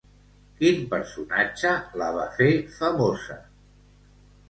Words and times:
Quin 0.61 0.81
personatge 0.93 1.75
la 2.03 2.09
va 2.19 2.27
fer 2.41 2.51
famosa? 2.81 3.41